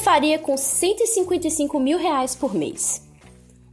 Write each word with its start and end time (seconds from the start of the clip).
faria 0.00 0.38
com 0.38 0.56
155 0.56 1.78
mil 1.78 1.98
reais 1.98 2.34
por 2.34 2.54
mês? 2.54 3.06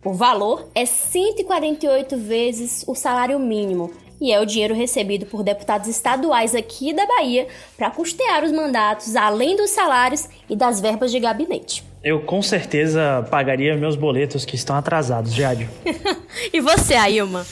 O 0.04 0.14
valor 0.14 0.70
é 0.76 0.86
148 0.86 2.18
vezes 2.18 2.84
o 2.88 2.94
salário 2.94 3.40
mínimo 3.40 3.92
e 4.20 4.32
é 4.32 4.40
o 4.40 4.46
dinheiro 4.46 4.74
recebido 4.74 5.26
por 5.26 5.44
deputados 5.44 5.88
estaduais 5.88 6.56
aqui 6.56 6.94
da 6.94 7.06
Bahia 7.06 7.48
para 7.78 7.92
custear 7.92 8.44
os 8.44 8.52
mandatos, 8.52 9.16
além 9.16 9.56
dos 9.56 9.70
salários 9.70 10.28
e 10.50 10.56
das 10.56 10.82
verbas 10.82 11.12
de 11.12 11.20
gabinete. 11.20 11.84
Eu 12.04 12.22
com 12.22 12.42
certeza 12.42 13.28
pagaria 13.30 13.76
meus 13.76 13.96
boletos 13.96 14.46
que 14.46 14.56
estão 14.56 14.76
atrasados, 14.76 15.34
Jádio. 15.34 15.70
e 16.54 16.60
você, 16.60 16.96
Ailma? 16.96 17.46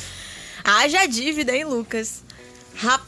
Haja 0.63 1.05
dívida, 1.05 1.55
hein, 1.55 1.65
Lucas? 1.65 2.24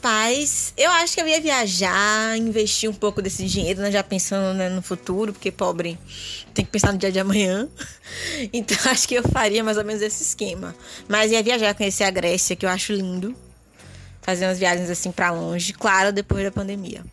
Rapaz, 0.00 0.72
eu 0.76 0.88
acho 0.92 1.12
que 1.12 1.20
eu 1.20 1.26
ia 1.26 1.40
viajar, 1.40 2.38
investir 2.38 2.88
um 2.88 2.94
pouco 2.94 3.20
desse 3.20 3.44
dinheiro, 3.46 3.80
né, 3.80 3.90
já 3.90 4.00
pensando 4.00 4.56
né, 4.56 4.68
no 4.68 4.80
futuro, 4.80 5.32
porque 5.32 5.50
pobre 5.50 5.98
tem 6.54 6.64
que 6.64 6.70
pensar 6.70 6.92
no 6.92 6.98
dia 6.98 7.10
de 7.10 7.18
amanhã. 7.18 7.68
Então 8.52 8.76
acho 8.90 9.08
que 9.08 9.16
eu 9.16 9.22
faria 9.24 9.62
mais 9.62 9.76
ou 9.76 9.84
menos 9.84 10.00
esse 10.00 10.22
esquema. 10.22 10.74
Mas 11.08 11.32
ia 11.32 11.42
viajar, 11.42 11.74
conhecer 11.74 12.04
a 12.04 12.10
Grécia, 12.10 12.54
que 12.54 12.64
eu 12.64 12.70
acho 12.70 12.92
lindo. 12.92 13.34
Fazer 14.22 14.46
umas 14.46 14.58
viagens 14.58 14.88
assim 14.88 15.10
para 15.10 15.30
longe, 15.32 15.72
claro, 15.72 16.12
depois 16.12 16.44
da 16.44 16.52
pandemia. 16.52 17.04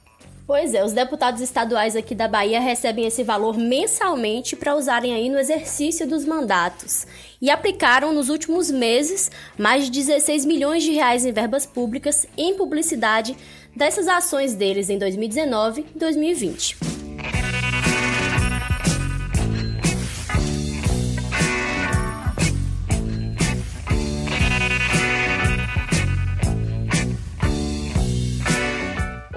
Pois 0.48 0.76
é, 0.76 0.86
os 0.86 0.94
deputados 0.94 1.42
estaduais 1.42 1.96
aqui 1.96 2.14
da 2.14 2.28
Bahia 2.28 2.60
recebem 2.60 3.08
esse 3.08 3.24
valor 3.24 3.58
mensalmente 3.58 4.56
para 4.56 4.76
usarem 4.76 5.12
aí 5.12 5.28
no 5.28 5.40
exercício 5.40 6.08
dos 6.08 6.24
mandatos 6.24 7.08
e 7.42 7.50
aplicaram 7.50 8.14
nos 8.14 8.30
últimos 8.30 8.70
meses 8.70 9.32
mais 9.58 9.86
de 9.86 9.92
16 9.92 10.46
milhões 10.46 10.84
de 10.84 10.92
reais 10.92 11.26
em 11.26 11.32
verbas 11.32 11.66
públicas 11.66 12.28
em 12.38 12.56
publicidade 12.56 13.36
dessas 13.76 14.08
ações 14.08 14.54
deles 14.54 14.88
em 14.92 15.00
2019 15.00 15.84
e 15.96 15.98
2020. 15.98 16.95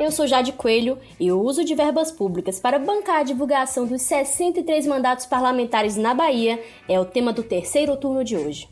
Eu 0.08 0.12
sou 0.12 0.26
Jade 0.26 0.52
Coelho 0.52 0.96
e 1.20 1.30
o 1.30 1.38
uso 1.38 1.62
de 1.62 1.74
verbas 1.74 2.10
públicas 2.10 2.58
para 2.58 2.78
bancar 2.78 3.16
a 3.16 3.22
divulgação 3.22 3.84
dos 3.84 4.00
63 4.00 4.86
mandatos 4.86 5.26
parlamentares 5.26 5.98
na 5.98 6.14
Bahia 6.14 6.58
é 6.88 6.98
o 6.98 7.04
tema 7.04 7.30
do 7.30 7.42
terceiro 7.42 7.94
turno 7.94 8.24
de 8.24 8.34
hoje. 8.34 8.66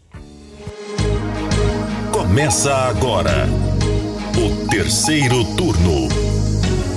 Começa 2.10 2.74
agora 2.74 3.46
o 4.34 4.66
terceiro 4.70 5.44
turno. 5.58 6.08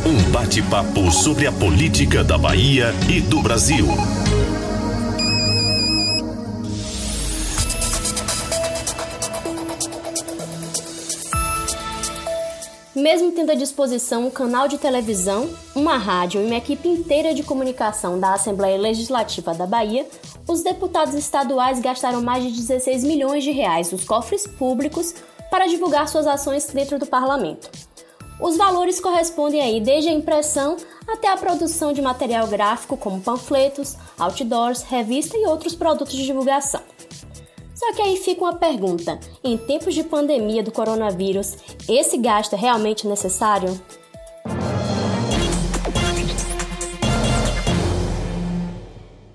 Um 0.06 0.32
bate-papo 0.32 1.12
sobre 1.12 1.46
a 1.46 1.52
política 1.52 2.24
da 2.24 2.38
Bahia 2.38 2.94
e 3.10 3.20
do 3.20 3.42
Brasil. 3.42 3.88
Mesmo 13.00 13.32
tendo 13.32 13.52
à 13.52 13.56
disposição 13.56 14.28
um 14.28 14.30
canal 14.30 14.68
de 14.68 14.78
televisão, 14.78 15.50
uma 15.74 15.96
rádio 15.96 16.42
e 16.42 16.46
uma 16.46 16.58
equipe 16.58 16.86
inteira 16.90 17.34
de 17.34 17.44
comunicação 17.44 18.20
da 18.20 18.34
Assembleia 18.34 18.78
Legislativa 18.78 19.54
da 19.54 19.66
Bahia, 19.66 20.06
os 20.46 20.62
deputados 20.62 21.14
estaduais 21.14 21.80
gastaram 21.80 22.22
mais 22.22 22.44
de 22.44 22.52
16 22.52 23.06
milhões 23.06 23.46
de 23.46 23.52
reais 23.52 23.90
dos 23.90 24.04
cofres 24.04 24.46
públicos 24.46 25.16
para 25.50 25.68
divulgar 25.68 26.10
suas 26.10 26.28
ações 26.28 26.68
dentro 26.74 27.00
do 27.00 27.06
parlamento. 27.06 27.72
Os 28.38 28.58
valores 28.58 29.00
correspondem 29.00 29.62
aí 29.62 29.80
desde 29.80 30.10
a 30.10 30.14
impressão 30.14 30.76
até 31.08 31.30
a 31.30 31.38
produção 31.38 31.94
de 31.94 32.02
material 32.02 32.48
gráfico 32.48 32.98
como 32.98 33.22
panfletos, 33.22 33.96
outdoors, 34.18 34.82
revista 34.82 35.38
e 35.38 35.46
outros 35.46 35.74
produtos 35.74 36.16
de 36.16 36.26
divulgação. 36.26 36.82
Só 37.80 37.94
que 37.94 38.02
aí 38.02 38.18
fica 38.18 38.42
uma 38.42 38.58
pergunta: 38.58 39.18
em 39.42 39.58
tempos 39.58 39.96
de 39.96 40.04
pandemia 40.04 40.62
do 40.62 40.70
coronavírus, 40.70 41.56
esse 41.88 42.18
gasto 42.18 42.54
é 42.54 42.58
realmente 42.58 43.08
necessário? 43.08 43.70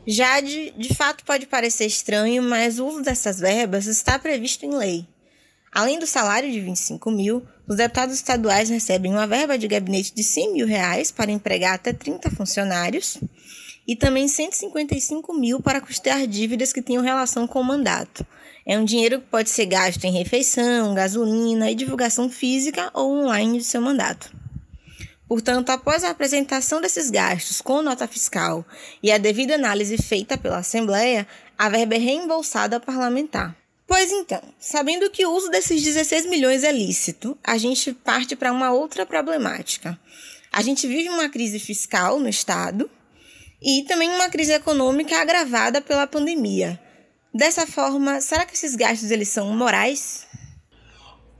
Jade, 0.06 0.74
de 0.76 0.94
fato 0.94 1.24
pode 1.24 1.46
parecer 1.46 1.86
estranho, 1.86 2.42
mas 2.42 2.78
o 2.78 2.86
uso 2.86 3.00
dessas 3.00 3.40
verbas 3.40 3.86
está 3.86 4.18
previsto 4.18 4.66
em 4.66 4.76
lei. 4.76 5.08
Além 5.72 5.98
do 5.98 6.06
salário 6.06 6.52
de 6.52 6.60
25 6.60 7.10
mil, 7.10 7.42
os 7.66 7.76
deputados 7.76 8.14
estaduais 8.14 8.68
recebem 8.68 9.10
uma 9.10 9.26
verba 9.26 9.56
de 9.56 9.66
gabinete 9.66 10.14
de 10.14 10.22
100 10.22 10.52
mil 10.52 10.66
reais 10.66 11.10
para 11.10 11.32
empregar 11.32 11.74
até 11.74 11.94
30 11.94 12.30
funcionários 12.30 13.18
e 13.86 13.94
também 13.94 14.28
155 14.28 15.32
mil 15.34 15.60
para 15.60 15.80
custear 15.80 16.26
dívidas 16.26 16.72
que 16.72 16.82
tenham 16.82 17.02
relação 17.02 17.46
com 17.46 17.60
o 17.60 17.64
mandato. 17.64 18.26
É 18.66 18.78
um 18.78 18.84
dinheiro 18.84 19.20
que 19.20 19.26
pode 19.26 19.50
ser 19.50 19.66
gasto 19.66 20.04
em 20.04 20.12
refeição, 20.12 20.94
gasolina 20.94 21.70
e 21.70 21.74
divulgação 21.74 22.30
física 22.30 22.90
ou 22.94 23.24
online 23.24 23.58
de 23.58 23.64
seu 23.64 23.80
mandato. 23.80 24.32
Portanto, 25.28 25.70
após 25.70 26.04
a 26.04 26.10
apresentação 26.10 26.80
desses 26.80 27.10
gastos 27.10 27.60
com 27.60 27.82
nota 27.82 28.06
fiscal 28.06 28.64
e 29.02 29.10
a 29.10 29.18
devida 29.18 29.54
análise 29.54 29.96
feita 29.98 30.36
pela 30.38 30.58
Assembleia, 30.58 31.26
a 31.58 31.68
verba 31.68 31.94
é 31.94 31.98
reembolsada 31.98 32.76
ao 32.76 32.80
parlamentar. 32.80 33.56
Pois 33.86 34.10
então, 34.10 34.40
sabendo 34.58 35.10
que 35.10 35.26
o 35.26 35.30
uso 35.30 35.50
desses 35.50 35.82
16 35.82 36.26
milhões 36.26 36.64
é 36.64 36.72
lícito, 36.72 37.36
a 37.44 37.58
gente 37.58 37.92
parte 37.92 38.34
para 38.34 38.52
uma 38.52 38.72
outra 38.72 39.04
problemática. 39.04 39.98
A 40.50 40.62
gente 40.62 40.86
vive 40.86 41.08
uma 41.08 41.28
crise 41.28 41.58
fiscal 41.58 42.18
no 42.18 42.28
Estado 42.28 42.90
e 43.64 43.82
também 43.88 44.10
uma 44.10 44.28
crise 44.28 44.52
econômica 44.52 45.16
agravada 45.16 45.80
pela 45.80 46.06
pandemia. 46.06 46.78
Dessa 47.32 47.66
forma, 47.66 48.20
será 48.20 48.44
que 48.44 48.54
esses 48.54 48.76
gastos 48.76 49.10
eles 49.10 49.28
são 49.28 49.56
morais? 49.56 50.26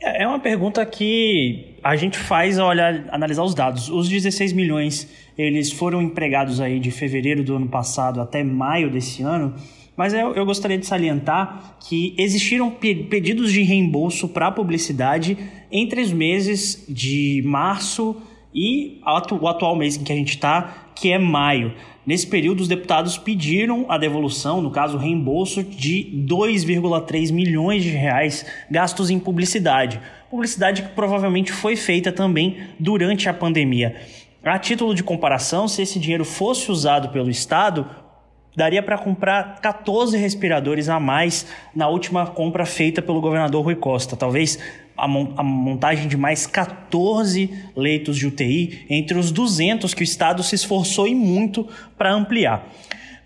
É, 0.00 0.22
é 0.22 0.26
uma 0.26 0.40
pergunta 0.40 0.84
que 0.86 1.76
a 1.84 1.94
gente 1.96 2.18
faz 2.18 2.58
ao 2.58 2.68
olhar, 2.68 3.04
analisar 3.10 3.44
os 3.44 3.54
dados. 3.54 3.90
Os 3.90 4.08
16 4.08 4.52
milhões, 4.54 5.06
eles 5.36 5.70
foram 5.70 6.00
empregados 6.00 6.60
aí 6.60 6.80
de 6.80 6.90
fevereiro 6.90 7.44
do 7.44 7.56
ano 7.56 7.68
passado 7.68 8.20
até 8.20 8.42
maio 8.42 8.90
desse 8.90 9.22
ano, 9.22 9.54
mas 9.96 10.12
eu, 10.12 10.34
eu 10.34 10.44
gostaria 10.44 10.78
de 10.78 10.86
salientar 10.86 11.76
que 11.78 12.14
existiram 12.18 12.70
pedidos 12.70 13.52
de 13.52 13.62
reembolso 13.62 14.28
para 14.28 14.50
publicidade 14.50 15.38
entre 15.70 16.00
os 16.00 16.12
meses 16.12 16.84
de 16.88 17.42
março 17.44 18.16
e 18.52 19.00
o 19.04 19.48
atual 19.48 19.76
mês 19.76 19.96
em 19.96 20.04
que 20.04 20.12
a 20.12 20.16
gente 20.16 20.30
está, 20.30 20.83
que 20.94 21.12
é 21.12 21.18
maio. 21.18 21.74
Nesse 22.06 22.26
período, 22.26 22.60
os 22.60 22.68
deputados 22.68 23.16
pediram 23.16 23.86
a 23.88 23.96
devolução, 23.96 24.60
no 24.60 24.70
caso, 24.70 24.98
reembolso 24.98 25.62
de 25.62 26.12
2,3 26.28 27.32
milhões 27.32 27.82
de 27.82 27.90
reais 27.90 28.44
gastos 28.70 29.08
em 29.08 29.18
publicidade. 29.18 30.00
Publicidade 30.30 30.82
que 30.82 30.88
provavelmente 30.88 31.50
foi 31.50 31.76
feita 31.76 32.12
também 32.12 32.58
durante 32.78 33.28
a 33.28 33.32
pandemia. 33.32 33.96
A 34.44 34.58
título 34.58 34.94
de 34.94 35.02
comparação, 35.02 35.66
se 35.66 35.80
esse 35.80 35.98
dinheiro 35.98 36.24
fosse 36.24 36.70
usado 36.70 37.08
pelo 37.08 37.30
Estado, 37.30 37.88
daria 38.54 38.82
para 38.82 38.98
comprar 38.98 39.60
14 39.60 40.18
respiradores 40.18 40.90
a 40.90 41.00
mais 41.00 41.46
na 41.74 41.88
última 41.88 42.26
compra 42.26 42.66
feita 42.66 43.00
pelo 43.00 43.22
governador 43.22 43.64
Rui 43.64 43.74
Costa. 43.74 44.16
Talvez 44.16 44.58
a, 44.96 45.08
montagem 45.08 46.08
de 46.08 46.16
mais 46.16 46.46
14 46.46 47.50
leitos 47.76 48.16
de 48.16 48.26
UTI 48.26 48.86
entre 48.88 49.18
os 49.18 49.30
200 49.30 49.92
que 49.94 50.02
o 50.02 50.04
Estado 50.04 50.42
se 50.42 50.54
esforçou 50.54 51.06
e 51.06 51.14
muito 51.14 51.68
para 51.96 52.12
ampliar. 52.12 52.68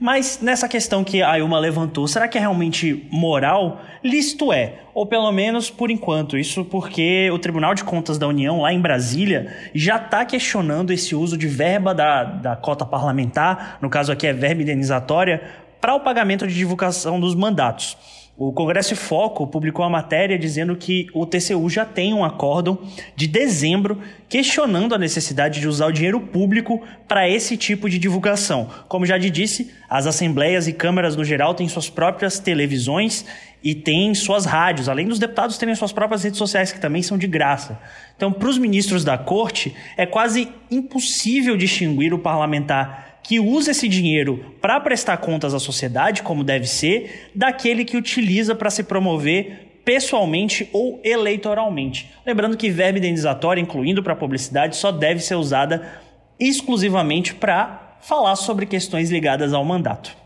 Mas 0.01 0.39
nessa 0.41 0.69
questão 0.69 1.03
que 1.03 1.23
a 1.23 1.39
Ilma 1.41 1.59
levantou, 1.59 2.07
será 2.07 2.29
que 2.29 2.39
é 2.39 2.41
realmente 2.41 3.05
moral? 3.11 3.81
Listo 4.03 4.53
é, 4.53 4.75
ou 4.95 5.05
pelo 5.05 5.31
menos 5.33 5.71
por 5.71 5.91
enquanto. 5.91 6.39
Isso 6.39 6.65
porque 6.65 7.29
o 7.33 7.39
Tribunal 7.39 7.75
de 7.75 7.83
Contas 7.83 8.17
da 8.17 8.29
União, 8.29 8.61
lá 8.61 8.73
em 8.73 8.81
Brasília, 8.81 9.53
já 9.75 9.97
está 9.97 10.25
questionando 10.25 10.93
esse 10.93 11.17
uso 11.17 11.37
de 11.37 11.49
verba 11.49 11.93
da, 11.93 12.23
da 12.23 12.55
cota 12.55 12.87
parlamentar, 12.87 13.79
no 13.83 13.91
caso 13.91 14.13
aqui 14.13 14.27
é 14.27 14.33
verba 14.33 14.63
indenizatória, 14.63 15.43
para 15.81 15.95
o 15.95 16.01
pagamento 16.01 16.47
de 16.47 16.55
divulgação 16.55 17.19
dos 17.19 17.35
mandatos. 17.35 17.97
O 18.41 18.53
Congresso 18.53 18.95
Foco 18.95 19.49
publicou 19.49 19.85
a 19.85 19.91
matéria 19.91 20.39
dizendo 20.39 20.77
que 20.77 21.09
o 21.13 21.27
TCU 21.27 21.69
já 21.69 21.85
tem 21.85 22.15
um 22.15 22.25
acórdão 22.25 22.79
de 23.17 23.27
dezembro 23.27 24.01
questionando 24.29 24.95
a 24.95 24.99
necessidade 24.99 25.59
de 25.59 25.67
usar 25.67 25.87
o 25.87 25.93
dinheiro 25.93 26.21
público 26.21 26.81
para 27.09 27.29
esse 27.29 27.57
tipo 27.57 27.91
de 27.91 27.99
divulgação. 27.99 28.71
Como 28.87 29.05
já 29.05 29.19
disse, 29.19 29.75
as 29.91 30.07
assembleias 30.07 30.69
e 30.69 30.73
câmaras 30.73 31.17
no 31.17 31.25
geral 31.25 31.53
têm 31.53 31.67
suas 31.69 31.91
próprias 31.91 32.39
televisões 32.39 33.25
e 33.61 33.75
têm 33.75 34.15
suas 34.15 34.45
rádios, 34.45 34.89
além 34.89 35.09
dos 35.09 35.19
deputados 35.19 35.59
terem 35.59 35.75
suas 35.75 35.91
próprias 35.91 36.23
redes 36.23 36.39
sociais, 36.39 36.71
que 36.71 36.81
também 36.81 37.03
são 37.03 37.19
de 37.19 37.27
graça. 37.27 37.81
Então, 38.17 38.33
para 38.33 38.49
os 38.49 38.57
ministros 38.57 39.03
da 39.03 39.19
corte, 39.19 39.75
é 39.97 40.07
quase 40.07 40.49
impossível 40.71 41.57
distinguir 41.57 42.15
o 42.15 42.19
parlamentar 42.21 43.08
que 43.29 43.39
usa 43.39 43.73
esse 43.73 43.87
dinheiro 43.87 44.43
para 44.59 44.81
prestar 44.81 45.19
contas 45.19 45.53
à 45.53 45.59
sociedade, 45.59 46.23
como 46.23 46.43
deve 46.43 46.67
ser, 46.67 47.31
daquele 47.35 47.85
que 47.85 47.95
utiliza 47.95 48.55
para 48.55 48.71
se 48.71 48.83
promover 48.83 49.83
pessoalmente 49.85 50.67
ou 50.73 50.99
eleitoralmente. 51.05 52.11
Lembrando 52.25 52.57
que 52.57 52.71
verba 52.71 52.97
indenizatória, 52.97 53.61
incluindo 53.61 54.03
para 54.03 54.17
publicidade, 54.17 54.77
só 54.77 54.91
deve 54.91 55.21
ser 55.21 55.35
usada 55.35 56.01
exclusivamente 56.41 57.35
para 57.35 57.99
falar 58.01 58.35
sobre 58.35 58.65
questões 58.65 59.11
ligadas 59.11 59.53
ao 59.53 59.63
mandato. 59.63 60.17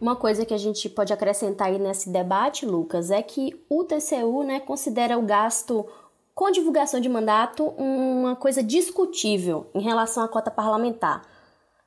Uma 0.00 0.16
coisa 0.16 0.44
que 0.44 0.52
a 0.52 0.58
gente 0.58 0.88
pode 0.88 1.12
acrescentar 1.12 1.68
aí 1.68 1.78
nesse 1.78 2.10
debate, 2.10 2.66
Lucas, 2.66 3.12
é 3.12 3.22
que 3.22 3.54
o 3.70 3.84
TCU 3.84 4.42
né, 4.42 4.58
considera 4.58 5.16
o 5.16 5.22
gasto 5.22 5.86
com 6.34 6.50
divulgação 6.50 6.98
de 7.00 7.08
mandato 7.08 7.68
uma 7.78 8.34
coisa 8.34 8.64
discutível 8.64 9.70
em 9.72 9.80
relação 9.80 10.24
à 10.24 10.28
cota 10.28 10.50
parlamentar. 10.50 11.35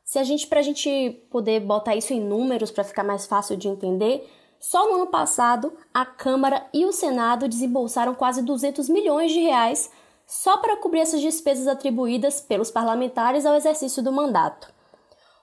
Se 0.09 0.17
a 0.17 0.23
gente, 0.23 0.47
para 0.47 0.59
a 0.59 0.63
gente 0.63 1.21
poder 1.29 1.59
botar 1.59 1.95
isso 1.95 2.11
em 2.11 2.19
números 2.19 2.71
para 2.71 2.83
ficar 2.83 3.03
mais 3.03 3.27
fácil 3.27 3.55
de 3.55 3.67
entender, 3.67 4.27
só 4.59 4.89
no 4.89 4.95
ano 4.95 5.05
passado 5.05 5.71
a 5.93 6.03
Câmara 6.03 6.65
e 6.73 6.83
o 6.83 6.91
Senado 6.91 7.47
desembolsaram 7.47 8.15
quase 8.15 8.41
200 8.41 8.89
milhões 8.89 9.31
de 9.31 9.39
reais 9.39 9.91
só 10.25 10.57
para 10.57 10.77
cobrir 10.77 11.01
essas 11.01 11.21
despesas 11.21 11.67
atribuídas 11.67 12.41
pelos 12.41 12.71
parlamentares 12.71 13.45
ao 13.45 13.53
exercício 13.53 14.01
do 14.01 14.11
mandato. 14.11 14.73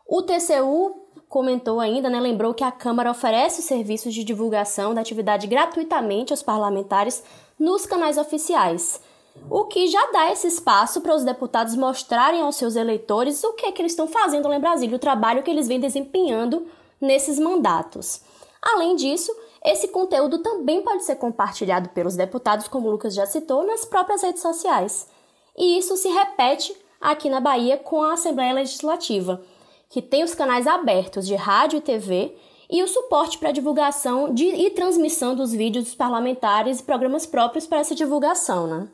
O 0.04 0.20
TCU 0.22 1.00
comentou 1.28 1.78
ainda, 1.78 2.10
né, 2.10 2.18
lembrou 2.18 2.52
que 2.52 2.64
a 2.64 2.72
Câmara 2.72 3.12
oferece 3.12 3.60
os 3.60 3.66
serviços 3.66 4.12
de 4.12 4.24
divulgação 4.24 4.92
da 4.92 5.00
atividade 5.00 5.46
gratuitamente 5.46 6.32
aos 6.32 6.42
parlamentares 6.42 7.22
nos 7.56 7.86
canais 7.86 8.18
oficiais, 8.18 9.00
o 9.48 9.64
que 9.64 9.86
já 9.86 10.10
dá 10.12 10.30
esse 10.30 10.46
espaço 10.46 11.00
para 11.00 11.14
os 11.14 11.24
deputados 11.24 11.76
mostrarem 11.76 12.40
aos 12.40 12.56
seus 12.56 12.76
eleitores 12.76 13.42
o 13.44 13.52
que, 13.52 13.66
é 13.66 13.72
que 13.72 13.80
eles 13.80 13.92
estão 13.92 14.08
fazendo 14.08 14.48
lá 14.48 14.56
em 14.56 14.60
Brasília, 14.60 14.96
o 14.96 15.00
trabalho 15.00 15.42
que 15.42 15.50
eles 15.50 15.68
vêm 15.68 15.80
desempenhando 15.80 16.66
nesses 17.00 17.38
mandatos. 17.38 18.20
Além 18.60 18.96
disso, 18.96 19.34
esse 19.64 19.88
conteúdo 19.88 20.38
também 20.38 20.82
pode 20.82 21.04
ser 21.04 21.16
compartilhado 21.16 21.90
pelos 21.90 22.16
deputados, 22.16 22.66
como 22.68 22.88
o 22.88 22.90
Lucas 22.90 23.14
já 23.14 23.26
citou, 23.26 23.64
nas 23.64 23.84
próprias 23.84 24.22
redes 24.22 24.42
sociais. 24.42 25.08
E 25.56 25.78
isso 25.78 25.96
se 25.96 26.08
repete 26.08 26.76
aqui 27.00 27.30
na 27.30 27.40
Bahia 27.40 27.76
com 27.76 28.02
a 28.02 28.14
Assembleia 28.14 28.54
Legislativa 28.54 29.42
que 29.88 30.02
tem 30.02 30.24
os 30.24 30.34
canais 30.34 30.66
abertos 30.66 31.26
de 31.26 31.34
rádio 31.34 31.78
e 31.78 31.80
TV 31.80 32.34
e 32.68 32.82
o 32.82 32.88
suporte 32.88 33.38
para 33.38 33.52
divulgação 33.52 34.32
de, 34.34 34.44
e 34.44 34.70
transmissão 34.70 35.34
dos 35.34 35.52
vídeos 35.52 35.84
dos 35.84 35.94
parlamentares 35.94 36.80
e 36.80 36.82
programas 36.82 37.24
próprios 37.24 37.66
para 37.66 37.78
essa 37.78 37.94
divulgação, 37.94 38.66
né? 38.66 38.88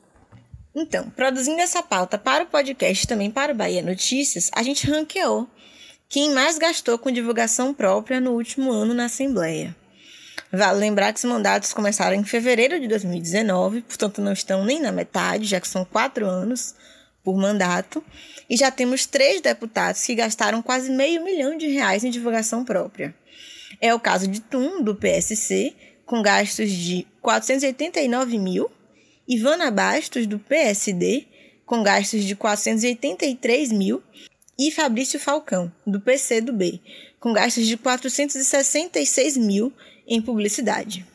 Então, 0.75 1.11
produzindo 1.11 1.61
essa 1.61 1.83
pauta 1.83 2.17
para 2.17 2.45
o 2.45 2.47
podcast 2.47 3.07
também 3.07 3.31
para 3.31 3.53
o 3.53 3.55
Bahia 3.55 3.83
Notícias, 3.83 4.51
a 4.55 4.63
gente 4.63 4.87
ranqueou 4.87 5.47
quem 6.09 6.33
mais 6.33 6.59
gastou 6.59 6.99
com 6.99 7.11
divulgação 7.11 7.73
própria 7.73 8.21
no 8.21 8.33
último 8.33 8.71
ano 8.71 8.95
na 8.95 9.07
Assembleia. 9.07 9.77
Vale 10.51 10.79
lembrar 10.79 11.13
que 11.13 11.19
os 11.19 11.25
mandatos 11.25 11.73
começaram 11.73 12.15
em 12.15 12.25
fevereiro 12.25 12.79
de 12.79 12.87
2019, 12.87 13.83
portanto 13.83 14.21
não 14.21 14.33
estão 14.33 14.65
nem 14.65 14.81
na 14.81 14.93
metade, 14.93 15.47
já 15.47 15.59
que 15.61 15.69
são 15.69 15.85
quatro 15.85 16.27
anos 16.27 16.75
por 17.25 17.37
mandato, 17.37 18.05
e 18.49 18.57
já 18.57 18.71
temos 18.71 19.07
três 19.07 19.41
deputados 19.41 20.05
que 20.05 20.15
gastaram 20.15 20.61
quase 20.61 20.91
meio 20.91 21.25
milhão 21.25 21.57
de 21.57 21.69
reais 21.69 22.05
em 22.05 22.11
divulgação 22.11 22.65
própria. 22.65 23.15
É 23.81 23.95
o 23.95 24.01
caso 24.01 24.27
de 24.27 24.41
Tum, 24.41 24.83
do 24.83 24.95
PSC, 24.95 25.75
com 26.05 26.21
gastos 26.21 26.71
de 26.71 27.07
489 27.23 28.39
mil, 28.39 28.71
Ivana 29.29 29.71
Bastos, 29.71 30.27
do 30.27 30.39
PSD, 30.39 31.27
com 31.65 31.83
gastos 31.83 32.25
de 32.25 32.35
483 32.35 33.73
mil, 33.73 34.03
e 34.59 34.71
Fabrício 34.71 35.19
Falcão, 35.19 35.73
do 35.87 36.01
PCdoB, 36.01 36.81
com 37.19 37.33
gastos 37.33 37.67
de 37.67 37.77
466 37.77 39.37
mil 39.37 39.73
em 40.07 40.21
publicidade. 40.21 41.07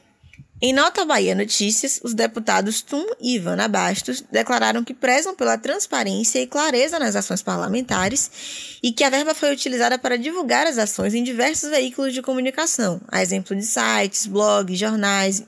Em 0.60 0.74
nota 0.74 1.06
Bahia 1.06 1.36
Notícias, 1.36 2.00
os 2.04 2.16
deputados 2.16 2.82
Tum 2.82 3.06
e 3.22 3.36
Ivana 3.36 3.68
Bastos 3.68 4.24
declararam 4.32 4.84
que 4.84 4.92
prezam 4.92 5.36
pela 5.36 5.56
transparência 5.56 6.40
e 6.40 6.48
clareza 6.48 6.98
nas 6.98 7.16
ações 7.16 7.44
parlamentares 7.44 8.80
e 8.82 8.92
que 8.92 9.04
a 9.04 9.10
verba 9.12 9.36
foi 9.36 9.54
utilizada 9.54 10.00
para 10.00 10.18
divulgar 10.18 10.66
as 10.66 10.80
ações 10.80 11.14
em 11.14 11.24
diversos 11.24 11.70
veículos 11.70 12.12
de 12.12 12.24
comunicação, 12.24 13.00
a 13.08 13.22
exemplo 13.22 13.56
de 13.56 13.64
sites, 13.64 14.26
blogs, 14.26 14.80
jornais, 14.80 15.44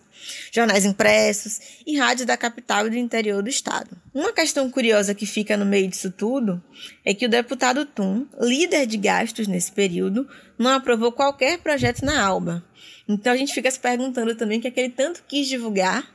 jornais 0.51 0.85
impressos 0.85 1.59
e 1.85 1.97
rádios 1.97 2.25
da 2.25 2.37
capital 2.37 2.87
e 2.87 2.89
do 2.89 2.97
interior 2.97 3.41
do 3.41 3.49
estado. 3.49 3.97
Uma 4.13 4.33
questão 4.33 4.69
curiosa 4.69 5.15
que 5.15 5.25
fica 5.25 5.55
no 5.55 5.65
meio 5.65 5.87
disso 5.87 6.11
tudo 6.11 6.61
é 7.05 7.13
que 7.13 7.25
o 7.25 7.29
deputado 7.29 7.85
Tum, 7.85 8.25
líder 8.39 8.85
de 8.85 8.97
gastos 8.97 9.47
nesse 9.47 9.71
período, 9.71 10.27
não 10.57 10.71
aprovou 10.71 11.11
qualquer 11.11 11.59
projeto 11.59 12.03
na 12.03 12.23
ALBA, 12.23 12.63
então 13.07 13.33
a 13.33 13.37
gente 13.37 13.53
fica 13.53 13.71
se 13.71 13.79
perguntando 13.79 14.35
também 14.35 14.59
o 14.59 14.61
que 14.61 14.67
é 14.67 14.71
que 14.71 14.79
ele 14.79 14.89
tanto 14.89 15.23
quis 15.27 15.47
divulgar, 15.47 16.07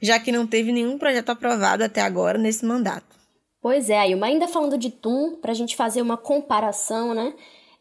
já 0.00 0.18
que 0.18 0.32
não 0.32 0.46
teve 0.46 0.72
nenhum 0.72 0.96
projeto 0.96 1.28
aprovado 1.28 1.84
até 1.84 2.00
agora 2.00 2.38
nesse 2.38 2.64
mandato. 2.64 3.18
Pois 3.60 3.90
é, 3.90 3.98
Ailma, 3.98 4.26
ainda 4.26 4.48
falando 4.48 4.78
de 4.78 4.90
TUM, 4.90 5.36
para 5.42 5.50
a 5.50 5.54
gente 5.54 5.76
fazer 5.76 6.00
uma 6.00 6.16
comparação, 6.16 7.12
né? 7.12 7.34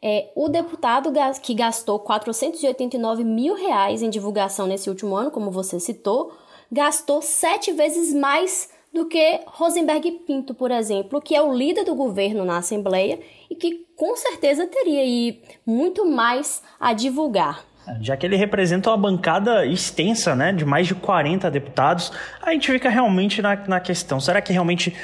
É, 0.09 0.30
o 0.36 0.48
deputado 0.48 1.12
que 1.42 1.54
gastou 1.54 2.00
489 2.00 3.25
mil 3.25 3.56
reais 3.56 4.01
em 4.01 4.09
divulgação 4.09 4.65
nesse 4.65 4.89
último 4.89 5.18
ano, 5.18 5.30
como 5.30 5.51
você 5.51 5.81
citou, 5.81 6.31
gastou 6.71 7.21
sete 7.21 7.74
vezes 7.74 8.13
mais 8.13 8.69
do 8.94 9.06
que 9.06 9.42
Rosenberg 9.48 10.09
Pinto, 10.25 10.54
por 10.54 10.71
exemplo, 10.71 11.21
que 11.21 11.36
é 11.36 11.42
o 11.42 11.54
líder 11.54 11.83
do 11.83 11.94
governo 11.94 12.45
na 12.45 12.59
Assembleia 12.59 13.19
e 13.50 13.56
que 13.56 13.86
com 13.98 14.15
certeza 14.15 14.65
teria 14.65 15.01
aí 15.01 15.42
muito 15.65 16.10
mais 16.10 16.63
a 16.80 16.94
divulgar. 16.94 17.65
Já 18.00 18.15
que 18.15 18.25
ele 18.25 18.38
representa 18.38 18.89
uma 18.89 18.98
bancada 18.98 19.65
extensa, 19.65 20.33
né, 20.38 20.53
de 20.53 20.63
mais 20.63 20.88
de 20.88 20.95
40 20.95 21.51
deputados, 21.51 22.13
a 22.42 22.53
gente 22.53 22.71
fica 22.71 22.89
realmente 22.89 23.42
na, 23.42 23.57
na 23.68 23.80
questão: 23.81 24.21
será 24.21 24.42
que 24.42 24.53
realmente 24.53 24.95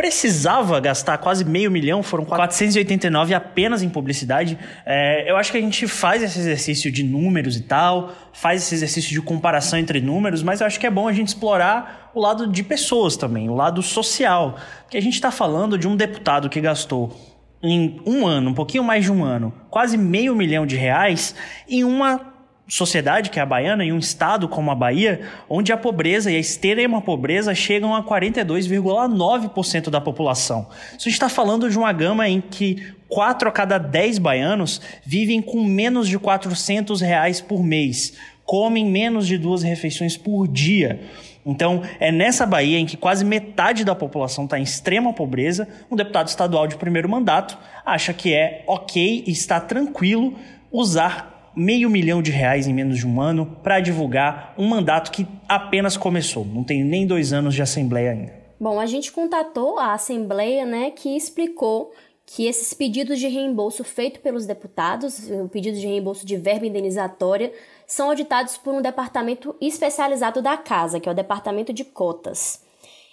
precisava 0.00 0.80
gastar 0.80 1.18
quase 1.18 1.44
meio 1.44 1.70
milhão, 1.70 2.02
foram 2.02 2.24
489 2.24 3.34
apenas 3.34 3.82
em 3.82 3.88
publicidade. 3.90 4.58
É, 4.86 5.30
eu 5.30 5.36
acho 5.36 5.52
que 5.52 5.58
a 5.58 5.60
gente 5.60 5.86
faz 5.86 6.22
esse 6.22 6.38
exercício 6.38 6.90
de 6.90 7.02
números 7.02 7.54
e 7.54 7.60
tal, 7.60 8.10
faz 8.32 8.62
esse 8.62 8.74
exercício 8.76 9.10
de 9.10 9.20
comparação 9.20 9.78
entre 9.78 10.00
números, 10.00 10.42
mas 10.42 10.62
eu 10.62 10.66
acho 10.66 10.80
que 10.80 10.86
é 10.86 10.90
bom 10.90 11.06
a 11.06 11.12
gente 11.12 11.28
explorar 11.28 12.10
o 12.14 12.20
lado 12.20 12.46
de 12.46 12.62
pessoas 12.62 13.14
também, 13.14 13.50
o 13.50 13.54
lado 13.54 13.82
social. 13.82 14.56
Porque 14.84 14.96
a 14.96 15.02
gente 15.02 15.12
está 15.12 15.30
falando 15.30 15.76
de 15.76 15.86
um 15.86 15.94
deputado 15.94 16.48
que 16.48 16.62
gastou 16.62 17.14
em 17.62 18.00
um 18.06 18.26
ano, 18.26 18.52
um 18.52 18.54
pouquinho 18.54 18.82
mais 18.82 19.04
de 19.04 19.12
um 19.12 19.22
ano, 19.22 19.52
quase 19.68 19.98
meio 19.98 20.34
milhão 20.34 20.64
de 20.64 20.76
reais 20.76 21.34
em 21.68 21.84
uma 21.84 22.39
sociedade, 22.70 23.30
que 23.30 23.38
é 23.38 23.42
a 23.42 23.46
baiana, 23.46 23.84
em 23.84 23.92
um 23.92 23.98
estado 23.98 24.48
como 24.48 24.70
a 24.70 24.74
Bahia, 24.74 25.20
onde 25.48 25.72
a 25.72 25.76
pobreza 25.76 26.30
e 26.30 26.36
a 26.36 26.38
extrema 26.38 27.02
pobreza 27.02 27.54
chegam 27.54 27.94
a 27.94 28.02
42,9% 28.02 29.90
da 29.90 30.00
população. 30.00 30.68
Isso 30.90 31.08
a 31.08 31.10
gente 31.10 31.12
está 31.12 31.28
falando 31.28 31.68
de 31.68 31.76
uma 31.76 31.92
gama 31.92 32.28
em 32.28 32.40
que 32.40 32.94
4 33.08 33.48
a 33.48 33.52
cada 33.52 33.76
10 33.76 34.18
baianos 34.18 34.80
vivem 35.04 35.42
com 35.42 35.64
menos 35.64 36.08
de 36.08 36.18
400 36.18 37.00
reais 37.00 37.40
por 37.40 37.62
mês, 37.62 38.14
comem 38.44 38.86
menos 38.86 39.26
de 39.26 39.36
duas 39.36 39.62
refeições 39.64 40.16
por 40.16 40.46
dia. 40.46 41.00
Então, 41.44 41.82
é 41.98 42.12
nessa 42.12 42.46
Bahia 42.46 42.78
em 42.78 42.86
que 42.86 42.96
quase 42.96 43.24
metade 43.24 43.84
da 43.84 43.94
população 43.94 44.44
está 44.44 44.58
em 44.58 44.62
extrema 44.62 45.12
pobreza, 45.12 45.66
um 45.90 45.96
deputado 45.96 46.28
estadual 46.28 46.66
de 46.66 46.76
primeiro 46.76 47.08
mandato 47.08 47.58
acha 47.84 48.12
que 48.12 48.32
é 48.32 48.62
ok 48.66 49.24
e 49.26 49.30
está 49.32 49.58
tranquilo 49.58 50.36
usar 50.70 51.39
meio 51.54 51.90
milhão 51.90 52.22
de 52.22 52.30
reais 52.30 52.66
em 52.66 52.74
menos 52.74 52.98
de 52.98 53.06
um 53.06 53.20
ano 53.20 53.46
para 53.62 53.80
divulgar 53.80 54.54
um 54.56 54.66
mandato 54.66 55.10
que 55.10 55.26
apenas 55.48 55.96
começou, 55.96 56.44
não 56.44 56.64
tem 56.64 56.84
nem 56.84 57.06
dois 57.06 57.32
anos 57.32 57.54
de 57.54 57.62
Assembleia 57.62 58.12
ainda. 58.12 58.40
Bom, 58.58 58.78
a 58.78 58.86
gente 58.86 59.10
contatou 59.10 59.78
a 59.78 59.94
Assembleia, 59.94 60.66
né, 60.66 60.90
que 60.90 61.16
explicou 61.16 61.92
que 62.26 62.46
esses 62.46 62.72
pedidos 62.72 63.18
de 63.18 63.26
reembolso 63.26 63.82
feitos 63.82 64.20
pelos 64.20 64.46
deputados, 64.46 65.28
o 65.30 65.48
pedido 65.48 65.76
de 65.76 65.86
reembolso 65.86 66.24
de 66.24 66.36
verba 66.36 66.66
indenizatória, 66.66 67.52
são 67.86 68.08
auditados 68.08 68.56
por 68.56 68.72
um 68.72 68.80
departamento 68.80 69.56
especializado 69.60 70.40
da 70.40 70.56
Casa, 70.56 71.00
que 71.00 71.08
é 71.08 71.12
o 71.12 71.14
Departamento 71.14 71.72
de 71.72 71.84
Cotas. 71.84 72.62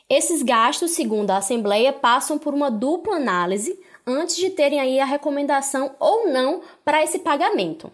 Esses 0.08 0.44
gastos, 0.44 0.92
segundo 0.92 1.32
a 1.32 1.38
Assembleia, 1.38 1.92
passam 1.92 2.38
por 2.38 2.54
uma 2.54 2.70
dupla 2.70 3.16
análise 3.16 3.80
antes 4.06 4.38
de 4.38 4.52
terem 4.52 4.80
aí 4.80 5.00
a 5.00 5.06
recomendação 5.06 5.96
ou 6.00 6.30
não 6.30 6.62
para 6.86 7.04
esse 7.04 7.20
pagamento. 7.20 7.92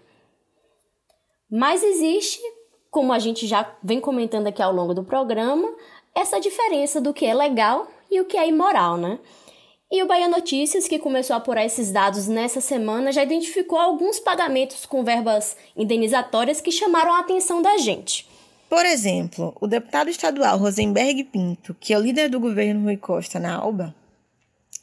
Mas 1.56 1.84
existe, 1.84 2.42
como 2.90 3.14
a 3.14 3.20
gente 3.20 3.46
já 3.46 3.76
vem 3.84 4.00
comentando 4.00 4.48
aqui 4.48 4.60
ao 4.60 4.74
longo 4.74 4.92
do 4.92 5.04
programa, 5.04 5.72
essa 6.16 6.40
diferença 6.40 7.00
do 7.00 7.14
que 7.14 7.28
é 7.28 7.34
legal 7.36 7.88
e 8.10 8.20
o 8.20 8.26
que 8.26 8.36
é 8.36 8.50
imoral, 8.50 8.98
né? 8.98 9.20
E 9.92 10.02
o 10.02 10.08
Bahia 10.08 10.28
Notícias, 10.28 10.88
que 10.88 10.98
começou 10.98 11.36
a 11.36 11.38
apurar 11.38 11.64
esses 11.64 11.92
dados 11.92 12.28
nessa 12.28 12.60
semana, 12.60 13.12
já 13.12 13.22
identificou 13.22 13.78
alguns 13.78 14.20
pagamentos 14.20 14.88
com 14.88 15.04
verbas 15.04 15.56
indenizatórias 15.78 16.60
que 16.60 16.72
chamaram 16.72 17.14
a 17.14 17.20
atenção 17.20 17.62
da 17.62 17.78
gente. 17.78 18.28
Por 18.68 18.84
exemplo, 18.84 19.56
o 19.62 19.68
deputado 19.68 20.10
estadual 20.10 20.58
Rosenberg 20.58 21.24
Pinto, 21.26 21.76
que 21.80 21.94
é 21.94 21.98
o 22.00 22.02
líder 22.02 22.30
do 22.30 22.40
governo 22.40 22.86
Rui 22.86 22.98
Costa 22.98 23.40
na 23.40 23.54
Alba, 23.54 23.94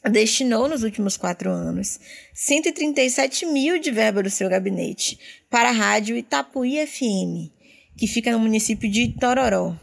destinou 0.09 0.67
nos 0.67 0.83
últimos 0.83 1.15
quatro 1.15 1.51
anos 1.51 1.99
137 2.33 3.45
mil 3.45 3.79
de 3.79 3.91
verba 3.91 4.23
do 4.23 4.29
seu 4.29 4.49
gabinete 4.49 5.19
para 5.49 5.69
a 5.69 5.73
rádio 5.73 6.17
Itapuí 6.17 6.85
FM, 6.85 7.51
que 7.97 8.07
fica 8.07 8.31
no 8.31 8.39
município 8.39 8.89
de 8.89 9.09
Tororó. 9.19 9.75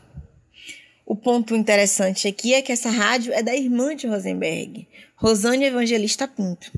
O 1.07 1.17
ponto 1.17 1.55
interessante 1.55 2.29
aqui 2.29 2.53
é 2.53 2.61
que 2.61 2.73
essa 2.73 2.91
rádio 2.91 3.33
é 3.33 3.43
da 3.43 3.57
irmã 3.57 3.95
de 3.95 4.07
Rosenberg, 4.07 4.87
Rosane 5.17 5.65
Evangelista 5.65 6.29
Pinto. 6.29 6.71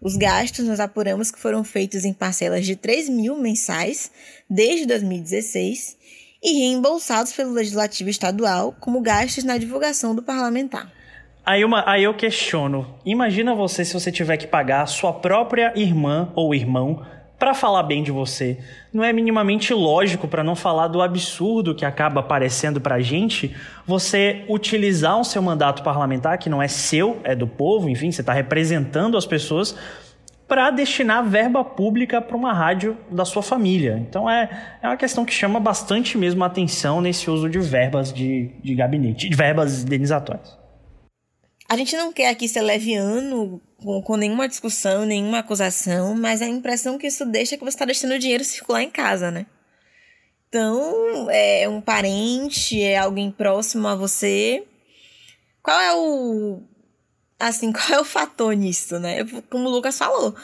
Os 0.00 0.16
gastos 0.16 0.66
nós 0.66 0.80
apuramos 0.80 1.30
que 1.30 1.38
foram 1.38 1.64
feitos 1.64 2.04
em 2.04 2.12
parcelas 2.12 2.64
de 2.64 2.76
3 2.76 3.08
mil 3.08 3.36
mensais 3.36 4.10
desde 4.48 4.86
2016 4.86 5.96
e 6.42 6.52
reembolsados 6.52 7.32
pelo 7.32 7.52
Legislativo 7.52 8.08
Estadual 8.08 8.74
como 8.80 9.00
gastos 9.00 9.44
na 9.44 9.58
divulgação 9.58 10.14
do 10.14 10.22
parlamentar. 10.22 10.99
Aí, 11.44 11.64
uma, 11.64 11.82
aí 11.88 12.04
eu 12.04 12.14
questiono. 12.14 12.86
Imagina 13.04 13.54
você 13.54 13.84
se 13.84 13.94
você 13.94 14.12
tiver 14.12 14.36
que 14.36 14.46
pagar 14.46 14.86
sua 14.86 15.12
própria 15.12 15.72
irmã 15.74 16.30
ou 16.34 16.54
irmão 16.54 17.02
para 17.40 17.54
falar 17.54 17.82
bem 17.84 18.02
de 18.02 18.10
você. 18.10 18.58
Não 18.92 19.02
é 19.02 19.14
minimamente 19.14 19.72
lógico, 19.72 20.28
para 20.28 20.44
não 20.44 20.54
falar 20.54 20.88
do 20.88 21.00
absurdo 21.00 21.74
que 21.74 21.86
acaba 21.86 22.20
aparecendo 22.20 22.82
para 22.82 22.96
a 22.96 23.00
gente, 23.00 23.56
você 23.86 24.44
utilizar 24.46 25.18
o 25.18 25.24
seu 25.24 25.40
mandato 25.40 25.82
parlamentar, 25.82 26.36
que 26.36 26.50
não 26.50 26.62
é 26.62 26.68
seu, 26.68 27.18
é 27.24 27.34
do 27.34 27.46
povo, 27.46 27.88
enfim, 27.88 28.12
você 28.12 28.20
está 28.20 28.34
representando 28.34 29.16
as 29.16 29.24
pessoas, 29.24 29.74
para 30.46 30.70
destinar 30.70 31.24
verba 31.24 31.64
pública 31.64 32.20
para 32.20 32.36
uma 32.36 32.52
rádio 32.52 32.94
da 33.10 33.24
sua 33.24 33.42
família. 33.42 33.96
Então 34.06 34.28
é, 34.28 34.76
é 34.82 34.88
uma 34.88 34.96
questão 34.96 35.24
que 35.24 35.32
chama 35.32 35.58
bastante 35.58 36.18
mesmo 36.18 36.44
atenção 36.44 37.00
nesse 37.00 37.30
uso 37.30 37.48
de 37.48 37.58
verbas 37.58 38.12
de, 38.12 38.50
de 38.62 38.74
gabinete, 38.74 39.30
de 39.30 39.36
verbas 39.36 39.82
indenizatórias. 39.82 40.59
A 41.70 41.76
gente 41.76 41.96
não 41.96 42.12
quer 42.12 42.30
aqui 42.30 42.48
ser 42.48 42.62
leviano 42.62 43.62
com, 43.76 44.02
com 44.02 44.16
nenhuma 44.16 44.48
discussão, 44.48 45.06
nenhuma 45.06 45.38
acusação, 45.38 46.16
mas 46.16 46.42
a 46.42 46.48
impressão 46.48 46.98
que 46.98 47.06
isso 47.06 47.24
deixa 47.24 47.54
é 47.54 47.58
que 47.58 47.62
você 47.62 47.76
está 47.76 47.84
deixando 47.84 48.14
o 48.14 48.18
dinheiro 48.18 48.42
circular 48.42 48.82
em 48.82 48.90
casa, 48.90 49.30
né? 49.30 49.46
Então, 50.48 51.30
é 51.30 51.68
um 51.68 51.80
parente, 51.80 52.82
é 52.82 52.98
alguém 52.98 53.30
próximo 53.30 53.86
a 53.86 53.94
você. 53.94 54.64
Qual 55.62 55.80
é 55.80 55.94
o. 55.94 56.60
Assim, 57.38 57.70
qual 57.72 57.88
é 57.88 58.00
o 58.00 58.04
fator 58.04 58.52
nisso, 58.56 58.98
né? 58.98 59.18
Como 59.48 59.68
o 59.68 59.70
Lucas 59.70 59.96
falou. 59.96 60.34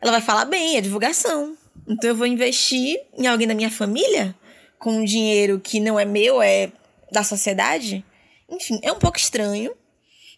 Ela 0.00 0.12
vai 0.12 0.22
falar 0.22 0.46
bem, 0.46 0.78
é 0.78 0.80
divulgação. 0.80 1.54
Então 1.86 2.08
eu 2.08 2.16
vou 2.16 2.26
investir 2.26 2.98
em 3.18 3.26
alguém 3.26 3.46
da 3.46 3.54
minha 3.54 3.70
família 3.70 4.34
com 4.78 4.92
um 4.92 5.04
dinheiro 5.04 5.60
que 5.60 5.80
não 5.80 6.00
é 6.00 6.06
meu, 6.06 6.40
é 6.40 6.72
da 7.12 7.22
sociedade. 7.22 8.02
Enfim, 8.48 8.80
é 8.82 8.90
um 8.90 8.98
pouco 8.98 9.18
estranho. 9.18 9.70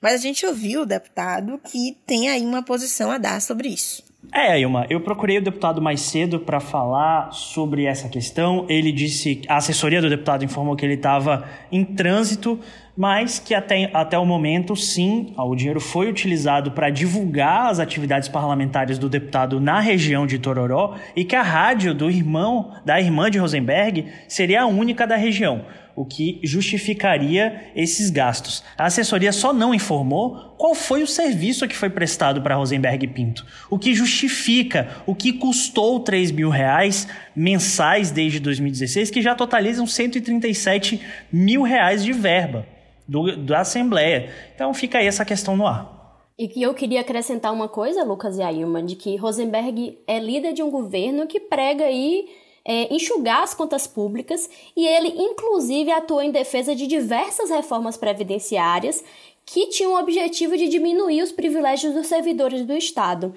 Mas 0.01 0.15
a 0.15 0.19
gente 0.19 0.45
ouviu 0.47 0.83
o 0.83 0.87
deputado 0.87 1.61
que 1.71 1.97
tem 2.07 2.29
aí 2.29 2.45
uma 2.45 2.63
posição 2.63 3.11
a 3.11 3.19
dar 3.19 3.41
sobre 3.41 3.69
isso. 3.69 4.03
É, 4.33 4.59
Ilma, 4.59 4.87
eu 4.89 5.01
procurei 5.01 5.39
o 5.39 5.43
deputado 5.43 5.81
mais 5.81 6.01
cedo 6.01 6.41
para 6.41 6.59
falar 6.61 7.33
sobre 7.33 7.85
essa 7.85 8.09
questão. 8.09 8.67
Ele 8.69 8.91
disse, 8.91 9.43
a 9.49 9.57
assessoria 9.57 10.01
do 10.01 10.09
deputado 10.09 10.45
informou 10.45 10.75
que 10.75 10.85
ele 10.85 10.95
estava 10.95 11.45
em 11.71 11.85
trânsito, 11.85 12.59
mas 12.97 13.39
que 13.39 13.55
até, 13.55 13.91
até 13.93 14.19
o 14.19 14.25
momento, 14.25 14.75
sim, 14.75 15.33
o 15.37 15.55
dinheiro 15.55 15.81
foi 15.81 16.09
utilizado 16.09 16.73
para 16.73 16.91
divulgar 16.91 17.71
as 17.71 17.79
atividades 17.79 18.29
parlamentares 18.29 18.99
do 18.99 19.09
deputado 19.09 19.61
na 19.61 19.81
região 19.81 20.27
de 20.27 20.39
Tororó 20.39 20.97
e 21.15 21.25
que 21.25 21.37
a 21.37 21.43
rádio 21.43 21.95
do 21.95 22.11
irmão, 22.11 22.73
da 22.85 23.01
irmã 23.01 23.31
de 23.31 23.39
Rosenberg, 23.39 24.07
seria 24.27 24.63
a 24.63 24.67
única 24.67 25.07
da 25.07 25.17
região 25.17 25.65
o 25.97 26.05
que 26.05 26.41
justificaria 26.43 27.71
esses 27.75 28.11
gastos. 28.11 28.63
A 28.77 28.87
assessoria 28.87 29.33
só 29.33 29.53
não 29.53 29.75
informou 29.75 30.55
qual 30.59 30.75
foi 30.75 31.03
o 31.03 31.07
serviço 31.07 31.69
que 31.69 31.77
foi 31.77 31.91
prestado 31.91 32.43
para 32.43 32.57
Rosenberg 32.57 33.07
Pinto, 33.09 33.47
o 33.71 33.79
que 33.79 33.95
justifica 33.95 35.03
o 35.07 35.15
que 35.15 35.33
custou 35.33 36.01
3 36.01 36.31
mil 36.31 36.49
reais 36.49 37.07
mensais 37.35 38.11
desde 38.11 38.41
2016, 38.41 39.11
que 39.11 39.23
já 39.23 39.35
totalizam 39.35 39.87
137 39.87 41.01
mil 41.33 41.63
reais 41.63 42.05
de 42.05 42.13
verba 42.13 42.67
do, 43.07 43.37
da 43.37 43.61
Assembleia. 43.61 44.31
Então 44.55 44.73
fica 44.75 44.99
aí 44.99 45.07
essa 45.07 45.25
questão 45.25 45.57
no 45.57 45.67
ar. 45.67 45.95
E 46.37 46.51
eu 46.61 46.75
queria 46.75 47.01
acrescentar 47.01 47.53
uma 47.53 47.69
coisa, 47.69 48.03
Lucas 48.03 48.37
e 48.39 48.43
Ailma, 48.43 48.83
de 48.83 48.97
que 48.97 49.15
Rosenberg 49.17 49.99
é 50.05 50.19
líder 50.19 50.53
de 50.53 50.65
um 50.65 50.71
governo 50.71 51.29
que 51.29 51.39
prega 51.39 51.85
aí 51.85 52.27
é, 52.64 52.92
enxugar 52.94 53.42
as 53.42 53.52
contas 53.52 53.87
públicas 53.87 54.49
e 54.75 54.87
ele, 54.87 55.09
inclusive, 55.09 55.90
atuou 55.90 56.23
em 56.23 56.30
defesa 56.30 56.75
de 56.75 56.87
diversas 56.87 57.50
reformas 57.50 57.97
previdenciárias 57.97 59.04
que 59.44 59.68
tinham 59.68 59.92
o 59.92 59.99
objetivo 59.99 60.56
de 60.56 60.68
diminuir 60.68 61.23
os 61.23 61.30
privilégios 61.30 61.92
dos 61.92 62.06
servidores 62.06 62.64
do 62.64 62.73
Estado. 62.73 63.35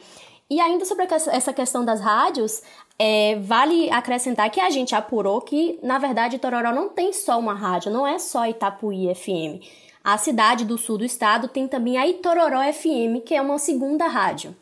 E 0.49 0.61
ainda 0.61 0.85
sobre 0.85 1.05
essa 1.11 1.51
questão 1.51 1.83
das 1.83 1.99
rádios, 1.99 2.63
é, 2.97 3.35
vale 3.41 3.89
acrescentar 3.91 4.49
que 4.49 4.61
a 4.61 4.69
gente 4.69 4.95
apurou 4.95 5.41
que, 5.41 5.77
na 5.83 5.99
verdade, 5.99 6.39
Tororó 6.39 6.71
não 6.71 6.87
tem 6.87 7.11
só 7.11 7.37
uma 7.37 7.53
rádio, 7.53 7.91
não 7.91 8.07
é 8.07 8.17
só 8.17 8.47
Itapuí 8.47 9.13
FM. 9.13 9.61
A 10.03 10.17
cidade 10.17 10.63
do 10.63 10.77
sul 10.77 10.97
do 10.97 11.03
estado 11.03 11.49
tem 11.49 11.67
também 11.67 11.97
a 11.97 12.07
Itororó 12.07 12.61
FM, 12.71 13.25
que 13.25 13.35
é 13.35 13.41
uma 13.41 13.57
segunda 13.57 14.07
rádio. 14.07 14.55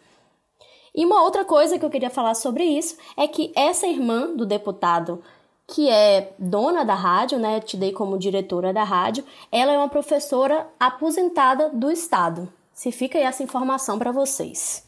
E 0.96 1.06
uma 1.06 1.24
outra 1.24 1.44
coisa 1.44 1.78
que 1.78 1.84
eu 1.84 1.90
queria 1.90 2.10
falar 2.10 2.36
sobre 2.36 2.64
isso 2.64 2.96
é 3.18 3.28
que 3.28 3.52
essa 3.54 3.86
irmã 3.86 4.34
do 4.34 4.46
deputado, 4.46 5.22
que 5.68 5.90
é 5.90 6.32
dona 6.40 6.86
da 6.86 6.96
rádio, 6.96 7.38
né, 7.38 7.60
te 7.60 7.75
dei 7.75 7.92
como 7.92 8.18
diretora 8.18 8.72
da 8.72 8.84
rádio, 8.84 9.25
ela 9.52 9.74
é 9.74 9.78
uma 9.78 9.90
professora 9.90 10.66
aposentada 10.80 11.70
do 11.70 11.92
estado. 11.92 12.48
Se 12.74 12.94
fica 12.94 13.18
aí 13.18 13.25
essa 13.25 13.44
informação 13.44 14.00
para 14.00 14.12
vocês. 14.12 14.86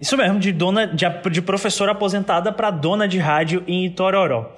Isso 0.00 0.16
mesmo, 0.16 0.38
de 0.38 0.50
dona 0.50 0.86
de, 0.86 1.04
de 1.30 1.42
professora 1.42 1.92
aposentada 1.92 2.50
para 2.50 2.70
dona 2.70 3.06
de 3.06 3.18
rádio 3.18 3.62
em 3.66 3.84
Itororó. 3.84 4.50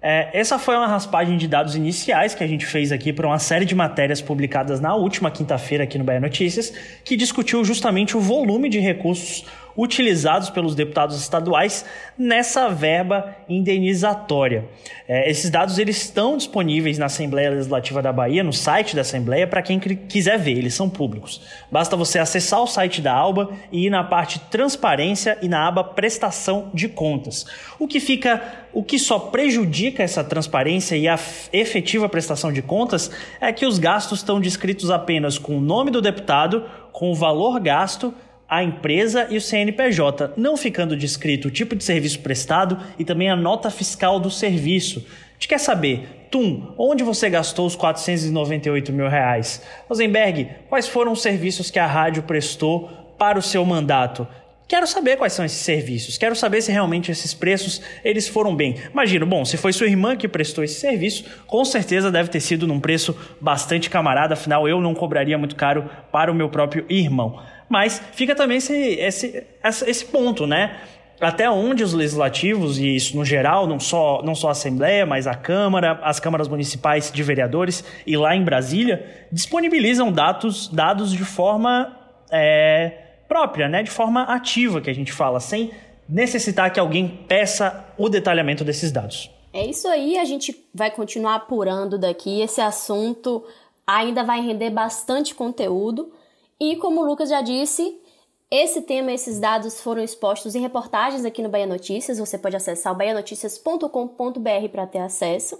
É, 0.00 0.30
essa 0.32 0.58
foi 0.58 0.74
uma 0.76 0.86
raspagem 0.86 1.36
de 1.36 1.48
dados 1.48 1.74
iniciais 1.74 2.34
que 2.34 2.44
a 2.44 2.46
gente 2.46 2.64
fez 2.64 2.92
aqui 2.92 3.12
para 3.12 3.26
uma 3.26 3.38
série 3.38 3.64
de 3.64 3.74
matérias 3.74 4.22
publicadas 4.22 4.80
na 4.80 4.94
última 4.94 5.30
quinta-feira 5.30 5.84
aqui 5.84 5.98
no 5.98 6.04
Bahia 6.04 6.20
Notícias, 6.20 6.72
que 7.04 7.16
discutiu 7.16 7.64
justamente 7.64 8.16
o 8.16 8.20
volume 8.20 8.68
de 8.68 8.78
recursos 8.78 9.44
utilizados 9.76 10.50
pelos 10.50 10.74
deputados 10.74 11.20
estaduais 11.20 11.84
nessa 12.18 12.68
verba 12.68 13.36
indenizatória. 13.48 14.64
É, 15.06 15.30
esses 15.30 15.50
dados 15.50 15.78
eles 15.78 15.96
estão 15.98 16.36
disponíveis 16.36 16.98
na 16.98 17.06
Assembleia 17.06 17.50
Legislativa 17.50 18.00
da 18.00 18.12
Bahia, 18.12 18.42
no 18.42 18.52
site 18.52 18.94
da 18.94 19.02
Assembleia, 19.02 19.46
para 19.46 19.62
quem 19.62 19.78
quiser 19.78 20.38
ver, 20.38 20.58
eles 20.58 20.74
são 20.74 20.88
públicos. 20.88 21.42
Basta 21.70 21.96
você 21.96 22.18
acessar 22.18 22.60
o 22.62 22.66
site 22.66 23.00
da 23.00 23.14
ALBA 23.14 23.50
e 23.70 23.86
ir 23.86 23.90
na 23.90 24.02
parte 24.02 24.38
Transparência 24.50 25.38
e 25.42 25.48
na 25.48 25.66
aba 25.66 25.84
Prestação 25.84 26.70
de 26.72 26.88
Contas. 26.88 27.46
O 27.78 27.86
que 27.86 28.00
fica, 28.00 28.42
o 28.72 28.82
que 28.82 28.98
só 28.98 29.18
prejudica 29.18 30.02
essa 30.02 30.24
transparência 30.24 30.96
e 30.96 31.06
a 31.06 31.18
efetiva 31.52 32.08
prestação 32.08 32.52
de 32.52 32.62
contas 32.62 33.10
é 33.40 33.52
que 33.52 33.66
os 33.66 33.78
gastos 33.78 34.20
estão 34.20 34.40
descritos 34.40 34.90
apenas 34.90 35.38
com 35.38 35.58
o 35.58 35.60
nome 35.60 35.90
do 35.90 36.00
deputado, 36.00 36.64
com 36.92 37.10
o 37.10 37.14
valor 37.14 37.60
gasto 37.60 38.14
a 38.48 38.62
empresa 38.62 39.26
e 39.28 39.36
o 39.36 39.40
CNPJ, 39.40 40.32
não 40.36 40.56
ficando 40.56 40.96
descrito 40.96 41.48
o 41.48 41.50
tipo 41.50 41.74
de 41.74 41.82
serviço 41.82 42.20
prestado 42.20 42.78
e 42.98 43.04
também 43.04 43.28
a 43.28 43.36
nota 43.36 43.70
fiscal 43.70 44.20
do 44.20 44.30
serviço. 44.30 45.04
A 45.08 45.32
gente 45.34 45.48
quer 45.48 45.58
saber, 45.58 46.28
Tum, 46.30 46.74
onde 46.78 47.02
você 47.02 47.28
gastou 47.28 47.66
os 47.66 47.76
498 47.76 48.92
mil 48.92 49.08
reais? 49.08 49.62
Rosenberg, 49.88 50.48
quais 50.68 50.88
foram 50.88 51.12
os 51.12 51.22
serviços 51.22 51.70
que 51.70 51.78
a 51.78 51.86
rádio 51.86 52.22
prestou 52.22 52.88
para 53.18 53.38
o 53.38 53.42
seu 53.42 53.64
mandato? 53.64 54.26
Quero 54.68 54.86
saber 54.86 55.16
quais 55.16 55.32
são 55.32 55.44
esses 55.44 55.60
serviços. 55.60 56.18
Quero 56.18 56.34
saber 56.34 56.60
se 56.60 56.72
realmente 56.72 57.10
esses 57.10 57.32
preços 57.32 57.80
eles 58.02 58.26
foram 58.26 58.54
bem. 58.54 58.74
Imagino, 58.92 59.24
bom, 59.24 59.44
se 59.44 59.56
foi 59.56 59.72
sua 59.72 59.86
irmã 59.86 60.16
que 60.16 60.26
prestou 60.26 60.64
esse 60.64 60.80
serviço, 60.80 61.24
com 61.46 61.64
certeza 61.64 62.10
deve 62.10 62.30
ter 62.30 62.40
sido 62.40 62.66
num 62.66 62.80
preço 62.80 63.16
bastante 63.40 63.88
camarada. 63.88 64.34
Afinal, 64.34 64.68
eu 64.68 64.80
não 64.80 64.92
cobraria 64.92 65.38
muito 65.38 65.54
caro 65.54 65.88
para 66.10 66.32
o 66.32 66.34
meu 66.34 66.48
próprio 66.48 66.84
irmão. 66.88 67.40
Mas 67.68 68.02
fica 68.12 68.34
também 68.34 68.56
esse, 68.56 68.74
esse, 68.74 69.46
esse 69.62 70.04
ponto, 70.04 70.48
né? 70.48 70.76
Até 71.20 71.48
onde 71.48 71.84
os 71.84 71.94
legislativos, 71.94 72.78
e 72.78 72.96
isso 72.96 73.16
no 73.16 73.24
geral, 73.24 73.68
não 73.68 73.78
só, 73.78 74.20
não 74.22 74.34
só 74.34 74.48
a 74.48 74.50
Assembleia, 74.50 75.06
mas 75.06 75.28
a 75.28 75.34
Câmara, 75.34 76.00
as 76.02 76.18
câmaras 76.18 76.48
municipais 76.48 77.10
de 77.10 77.22
vereadores 77.22 77.84
e 78.04 78.16
lá 78.16 78.34
em 78.34 78.42
Brasília, 78.42 79.26
disponibilizam 79.30 80.10
dados, 80.12 80.68
dados 80.68 81.12
de 81.12 81.24
forma 81.24 81.96
é, 82.30 83.05
própria, 83.28 83.68
né? 83.68 83.82
de 83.82 83.90
forma 83.90 84.22
ativa, 84.22 84.80
que 84.80 84.90
a 84.90 84.94
gente 84.94 85.12
fala, 85.12 85.40
sem 85.40 85.72
necessitar 86.08 86.72
que 86.72 86.78
alguém 86.78 87.24
peça 87.28 87.84
o 87.98 88.08
detalhamento 88.08 88.64
desses 88.64 88.92
dados. 88.92 89.30
É 89.52 89.64
isso 89.64 89.88
aí, 89.88 90.18
a 90.18 90.24
gente 90.24 90.68
vai 90.74 90.90
continuar 90.90 91.36
apurando 91.36 91.98
daqui. 91.98 92.40
Esse 92.40 92.60
assunto 92.60 93.44
ainda 93.86 94.22
vai 94.22 94.40
render 94.40 94.70
bastante 94.70 95.34
conteúdo. 95.34 96.12
E 96.60 96.76
como 96.76 97.00
o 97.00 97.04
Lucas 97.04 97.30
já 97.30 97.40
disse, 97.40 97.98
esse 98.50 98.82
tema, 98.82 99.12
esses 99.12 99.40
dados 99.40 99.80
foram 99.80 100.02
expostos 100.02 100.54
em 100.54 100.60
reportagens 100.60 101.24
aqui 101.24 101.42
no 101.42 101.48
Bahia 101.48 101.66
Notícias. 101.66 102.18
Você 102.18 102.38
pode 102.38 102.54
acessar 102.54 102.92
o 102.92 102.96
baianoticias.com.br 102.96 104.68
para 104.70 104.86
ter 104.86 104.98
acesso. 104.98 105.58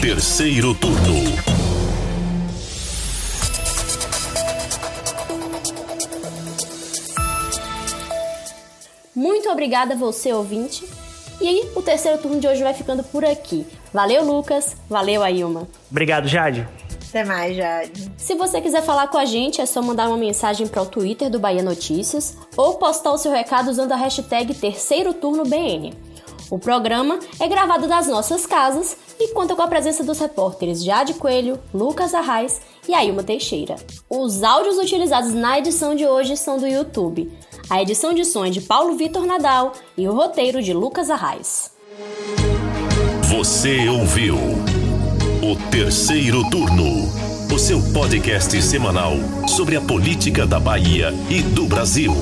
Terceiro 0.00 0.74
turno. 0.74 1.49
Muito 9.50 9.58
obrigada 9.58 9.96
você, 9.96 10.32
ouvinte. 10.32 10.84
E 11.40 11.48
aí, 11.48 11.68
o 11.74 11.82
terceiro 11.82 12.18
turno 12.18 12.38
de 12.38 12.46
hoje 12.46 12.62
vai 12.62 12.72
ficando 12.72 13.02
por 13.02 13.24
aqui. 13.24 13.66
Valeu, 13.92 14.22
Lucas. 14.22 14.76
Valeu, 14.88 15.24
Ailma. 15.24 15.66
Obrigado, 15.90 16.28
Jade. 16.28 16.68
Até 17.08 17.24
mais, 17.24 17.56
Jade. 17.56 18.12
Se 18.16 18.36
você 18.36 18.60
quiser 18.60 18.80
falar 18.80 19.08
com 19.08 19.18
a 19.18 19.24
gente, 19.24 19.60
é 19.60 19.66
só 19.66 19.82
mandar 19.82 20.06
uma 20.06 20.16
mensagem 20.16 20.68
para 20.68 20.82
o 20.82 20.86
Twitter 20.86 21.28
do 21.28 21.40
Bahia 21.40 21.64
Notícias 21.64 22.36
ou 22.56 22.74
postar 22.74 23.10
o 23.10 23.18
seu 23.18 23.32
recado 23.32 23.68
usando 23.68 23.90
a 23.90 23.96
hashtag 23.96 24.54
Terceiro 24.54 25.12
Turno 25.12 25.42
BN. 25.42 25.94
O 26.48 26.56
programa 26.56 27.18
é 27.40 27.48
gravado 27.48 27.88
das 27.88 28.06
nossas 28.06 28.46
casas 28.46 28.96
e 29.18 29.32
conta 29.32 29.56
com 29.56 29.62
a 29.62 29.68
presença 29.68 30.04
dos 30.04 30.20
repórteres 30.20 30.84
Jade 30.84 31.14
Coelho, 31.14 31.58
Lucas 31.74 32.14
Arraes 32.14 32.60
e 32.88 32.94
Ailma 32.94 33.24
Teixeira. 33.24 33.74
Os 34.08 34.44
áudios 34.44 34.78
utilizados 34.78 35.34
na 35.34 35.58
edição 35.58 35.94
de 35.96 36.06
hoje 36.06 36.36
são 36.36 36.56
do 36.56 36.66
YouTube. 36.68 37.32
A 37.70 37.80
edição 37.80 38.12
de 38.12 38.24
som 38.24 38.44
é 38.44 38.50
de 38.50 38.60
Paulo 38.60 38.96
Vitor 38.96 39.24
Nadal 39.24 39.72
e 39.96 40.08
o 40.08 40.12
roteiro 40.12 40.60
de 40.60 40.72
Lucas 40.72 41.08
Arraes. 41.08 41.70
Você 43.28 43.88
ouviu 43.88 44.34
o 44.36 45.70
terceiro 45.70 46.42
turno, 46.50 47.08
o 47.54 47.58
seu 47.60 47.80
podcast 47.92 48.60
semanal 48.60 49.12
sobre 49.46 49.76
a 49.76 49.80
política 49.80 50.44
da 50.44 50.58
Bahia 50.58 51.14
e 51.30 51.42
do 51.42 51.66
Brasil. 51.66 52.12